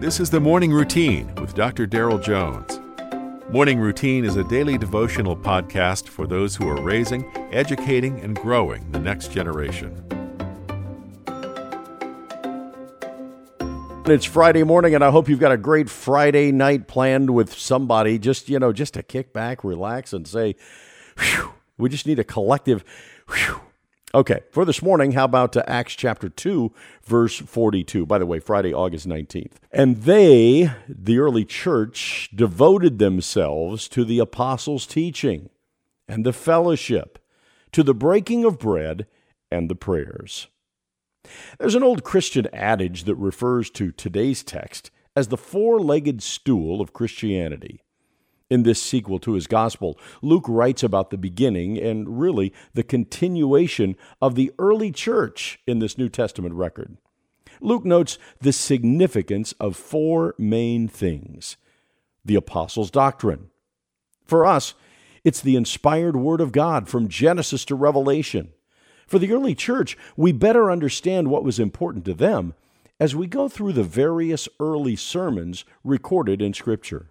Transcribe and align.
This 0.00 0.18
is 0.18 0.30
the 0.30 0.40
Morning 0.40 0.72
Routine 0.72 1.30
with 1.34 1.52
Dr. 1.52 1.84
Darrell 1.84 2.16
Jones. 2.16 2.80
Morning 3.50 3.78
Routine 3.78 4.24
is 4.24 4.36
a 4.36 4.44
daily 4.44 4.78
devotional 4.78 5.36
podcast 5.36 6.08
for 6.08 6.26
those 6.26 6.56
who 6.56 6.66
are 6.70 6.80
raising, 6.80 7.30
educating, 7.52 8.18
and 8.20 8.34
growing 8.34 8.90
the 8.92 8.98
next 8.98 9.30
generation. 9.30 9.94
It's 14.06 14.24
Friday 14.24 14.62
morning, 14.62 14.94
and 14.94 15.04
I 15.04 15.10
hope 15.10 15.28
you've 15.28 15.38
got 15.38 15.52
a 15.52 15.58
great 15.58 15.90
Friday 15.90 16.50
night 16.50 16.88
planned 16.88 17.34
with 17.34 17.52
somebody. 17.52 18.18
Just 18.18 18.48
you 18.48 18.58
know, 18.58 18.72
just 18.72 18.94
to 18.94 19.02
kick 19.02 19.34
back, 19.34 19.62
relax, 19.62 20.14
and 20.14 20.26
say, 20.26 20.56
"We 21.76 21.90
just 21.90 22.06
need 22.06 22.18
a 22.18 22.24
collective." 22.24 22.84
Whew. 23.28 23.60
Okay, 24.12 24.40
for 24.50 24.64
this 24.64 24.82
morning, 24.82 25.12
how 25.12 25.24
about 25.24 25.56
uh, 25.56 25.62
Acts 25.68 25.94
chapter 25.94 26.28
2, 26.28 26.72
verse 27.04 27.38
42? 27.38 28.04
By 28.06 28.18
the 28.18 28.26
way, 28.26 28.40
Friday, 28.40 28.74
August 28.74 29.06
19th. 29.06 29.52
And 29.70 29.98
they, 29.98 30.72
the 30.88 31.20
early 31.20 31.44
church, 31.44 32.28
devoted 32.34 32.98
themselves 32.98 33.86
to 33.90 34.04
the 34.04 34.18
apostles' 34.18 34.84
teaching 34.84 35.48
and 36.08 36.26
the 36.26 36.32
fellowship, 36.32 37.20
to 37.70 37.84
the 37.84 37.94
breaking 37.94 38.44
of 38.44 38.58
bread 38.58 39.06
and 39.48 39.70
the 39.70 39.76
prayers. 39.76 40.48
There's 41.60 41.76
an 41.76 41.84
old 41.84 42.02
Christian 42.02 42.48
adage 42.52 43.04
that 43.04 43.14
refers 43.14 43.70
to 43.70 43.92
today's 43.92 44.42
text 44.42 44.90
as 45.14 45.28
the 45.28 45.36
four 45.36 45.78
legged 45.78 46.20
stool 46.20 46.80
of 46.80 46.92
Christianity. 46.92 47.80
In 48.50 48.64
this 48.64 48.82
sequel 48.82 49.20
to 49.20 49.34
his 49.34 49.46
gospel, 49.46 49.96
Luke 50.20 50.46
writes 50.48 50.82
about 50.82 51.10
the 51.10 51.16
beginning 51.16 51.78
and 51.78 52.20
really 52.20 52.52
the 52.74 52.82
continuation 52.82 53.96
of 54.20 54.34
the 54.34 54.52
early 54.58 54.90
church 54.90 55.60
in 55.68 55.78
this 55.78 55.96
New 55.96 56.08
Testament 56.08 56.54
record. 56.56 56.96
Luke 57.60 57.84
notes 57.84 58.18
the 58.40 58.52
significance 58.52 59.52
of 59.60 59.76
four 59.76 60.34
main 60.36 60.88
things 60.88 61.56
the 62.24 62.34
apostles' 62.34 62.90
doctrine. 62.90 63.48
For 64.26 64.44
us, 64.44 64.74
it's 65.24 65.40
the 65.40 65.56
inspired 65.56 66.16
Word 66.16 66.40
of 66.40 66.52
God 66.52 66.88
from 66.88 67.08
Genesis 67.08 67.64
to 67.66 67.74
Revelation. 67.74 68.52
For 69.06 69.18
the 69.18 69.32
early 69.32 69.54
church, 69.54 69.96
we 70.16 70.32
better 70.32 70.70
understand 70.70 71.28
what 71.28 71.44
was 71.44 71.58
important 71.58 72.04
to 72.04 72.14
them 72.14 72.54
as 72.98 73.16
we 73.16 73.26
go 73.26 73.48
through 73.48 73.72
the 73.72 73.82
various 73.82 74.48
early 74.58 74.96
sermons 74.96 75.64
recorded 75.82 76.42
in 76.42 76.52
Scripture. 76.52 77.10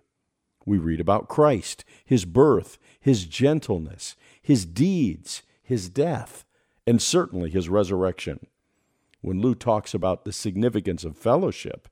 We 0.65 0.77
read 0.77 0.99
about 0.99 1.29
Christ, 1.29 1.83
his 2.05 2.25
birth, 2.25 2.77
his 2.99 3.25
gentleness, 3.25 4.15
his 4.41 4.65
deeds, 4.65 5.43
his 5.61 5.89
death, 5.89 6.45
and 6.85 7.02
certainly 7.02 7.49
his 7.49 7.69
resurrection. 7.69 8.47
When 9.21 9.41
Luke 9.41 9.59
talks 9.59 9.93
about 9.93 10.25
the 10.25 10.31
significance 10.31 11.03
of 11.03 11.17
fellowship, 11.17 11.87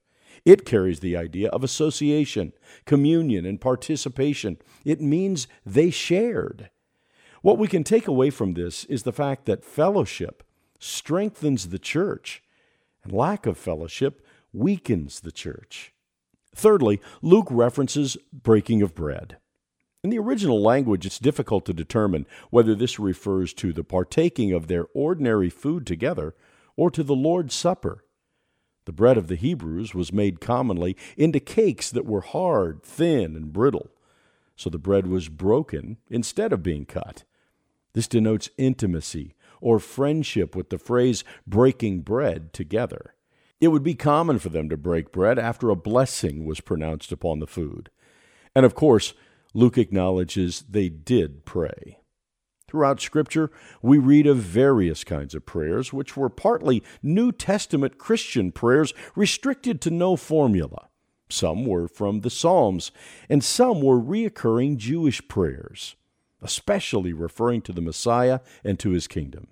it 0.46 0.66
carries 0.66 1.00
the 1.00 1.18
idea 1.18 1.50
of 1.50 1.64
association, 1.64 2.54
communion, 2.86 3.46
and 3.46 3.60
participation. 3.60 4.58
It 4.86 5.02
means 5.02 5.48
they 5.66 5.90
shared. 5.90 6.70
What 7.42 7.58
we 7.58 7.68
can 7.68 7.84
take 7.84 8.08
away 8.08 8.30
from 8.30 8.54
this 8.54 8.86
is 8.86 9.04
the 9.04 9.14
fact 9.14 9.46
that 9.46 9.64
fellowship 9.64 10.44
strengthens 10.80 11.70
the 11.70 11.80
church, 11.80 12.44
and 13.04 13.14
lack 13.14 13.46
of 13.46 13.58
fellowship 13.58 14.26
weakens 14.54 15.22
the 15.22 15.32
church. 15.32 15.94
Thirdly, 16.58 17.00
Luke 17.22 17.48
references 17.52 18.18
breaking 18.34 18.82
of 18.82 18.96
bread. 18.96 19.38
In 20.04 20.10
the 20.10 20.18
original 20.18 20.60
language, 20.60 21.06
it's 21.06 21.20
difficult 21.20 21.66
to 21.66 21.74
determine 21.74 22.26
whether 22.50 22.74
this 22.74 22.98
refers 22.98 23.54
to 23.54 23.72
the 23.72 23.84
partaking 23.84 24.52
of 24.54 24.66
their 24.66 24.88
ordinary 24.96 25.52
food 25.52 25.86
together 25.86 26.34
or 26.76 26.90
to 26.90 27.04
the 27.04 27.16
Lord's 27.16 27.54
Supper. 27.54 28.04
The 28.86 28.92
bread 28.92 29.20
of 29.20 29.28
the 29.28 29.36
Hebrews 29.36 29.94
was 29.94 30.12
made 30.12 30.42
commonly 30.42 30.98
into 31.16 31.40
cakes 31.40 31.92
that 31.92 32.08
were 32.08 32.22
hard, 32.22 32.82
thin, 32.82 33.36
and 33.36 33.54
brittle, 33.54 33.92
so 34.56 34.72
the 34.72 34.80
bread 34.80 35.06
was 35.06 35.30
broken 35.30 35.98
instead 36.10 36.52
of 36.52 36.64
being 36.64 36.86
cut. 36.86 37.24
This 37.94 38.08
denotes 38.08 38.50
intimacy 38.58 39.36
or 39.62 39.78
friendship 39.78 40.56
with 40.56 40.72
the 40.72 40.80
phrase 40.80 41.24
breaking 41.46 42.02
bread 42.02 42.52
together. 42.52 43.14
It 43.60 43.70
would 43.70 43.84
be 43.84 43.96
common 43.96 44.40
for 44.40 44.50
them 44.50 44.70
to 44.70 44.78
break 44.78 45.12
bread 45.12 45.40
after 45.40 45.70
a 45.70 45.76
blessing 45.76 46.46
was 46.46 46.62
pronounced 46.62 47.12
upon 47.12 47.40
the 47.40 47.48
food. 47.48 47.90
And 48.56 48.66
of 48.66 48.76
course, 48.76 49.14
Luke 49.54 49.78
acknowledges 49.78 50.64
they 50.70 50.90
did 50.90 51.46
pray. 51.46 52.00
Throughout 52.68 53.00
Scripture, 53.00 53.50
we 53.82 53.98
read 53.98 54.28
of 54.28 54.38
various 54.38 55.04
kinds 55.04 55.34
of 55.34 55.46
prayers, 55.46 55.94
which 55.94 56.18
were 56.18 56.30
partly 56.30 56.84
New 57.02 57.32
Testament 57.32 57.98
Christian 57.98 58.52
prayers 58.52 58.94
restricted 59.16 59.80
to 59.82 59.90
no 59.90 60.16
formula. 60.18 60.90
Some 61.30 61.66
were 61.66 61.88
from 61.88 62.22
the 62.22 62.30
Psalms, 62.30 62.92
and 63.30 63.44
some 63.44 63.82
were 63.82 64.00
reoccurring 64.00 64.78
Jewish 64.78 65.26
prayers, 65.28 65.96
especially 66.42 67.14
referring 67.14 67.62
to 67.64 67.72
the 67.72 67.82
Messiah 67.82 68.42
and 68.64 68.78
to 68.80 68.92
his 68.92 69.08
kingdom. 69.08 69.48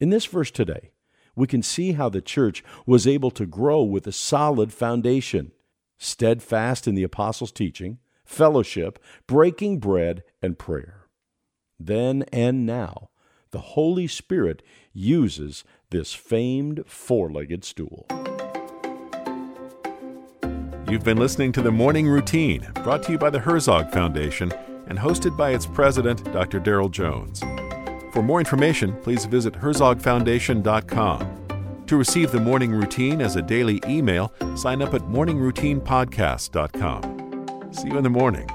In 0.00 0.10
this 0.10 0.26
verse 0.26 0.50
today, 0.50 0.90
we 1.36 1.46
can 1.46 1.62
see 1.62 1.92
how 1.92 2.08
the 2.08 2.22
church 2.22 2.64
was 2.86 3.06
able 3.06 3.30
to 3.30 3.46
grow 3.46 3.82
with 3.82 4.06
a 4.06 4.12
solid 4.12 4.72
foundation, 4.72 5.52
steadfast 5.98 6.88
in 6.88 6.94
the 6.94 7.02
apostles' 7.02 7.52
teaching, 7.52 7.98
fellowship, 8.24 8.98
breaking 9.26 9.78
bread, 9.78 10.24
and 10.42 10.58
prayer. 10.58 11.06
Then 11.78 12.24
and 12.32 12.66
now, 12.66 13.10
the 13.50 13.60
Holy 13.60 14.06
Spirit 14.06 14.62
uses 14.92 15.62
this 15.90 16.14
famed 16.14 16.82
four 16.86 17.30
legged 17.30 17.64
stool. 17.64 18.06
You've 20.88 21.04
been 21.04 21.18
listening 21.18 21.52
to 21.52 21.62
the 21.62 21.72
Morning 21.72 22.08
Routine, 22.08 22.66
brought 22.82 23.02
to 23.04 23.12
you 23.12 23.18
by 23.18 23.30
the 23.30 23.40
Herzog 23.40 23.90
Foundation 23.90 24.52
and 24.86 24.98
hosted 24.98 25.36
by 25.36 25.50
its 25.50 25.66
president, 25.66 26.24
Dr. 26.32 26.60
Darrell 26.60 26.88
Jones. 26.88 27.42
For 28.16 28.22
more 28.22 28.38
information, 28.38 28.96
please 29.02 29.26
visit 29.26 29.52
herzogfoundation.com. 29.52 31.82
To 31.86 31.96
receive 31.98 32.32
the 32.32 32.40
morning 32.40 32.70
routine 32.70 33.20
as 33.20 33.36
a 33.36 33.42
daily 33.42 33.78
email, 33.86 34.32
sign 34.56 34.80
up 34.80 34.94
at 34.94 35.02
morningroutinepodcast.com. 35.02 37.72
See 37.72 37.88
you 37.88 37.98
in 37.98 38.04
the 38.04 38.08
morning. 38.08 38.48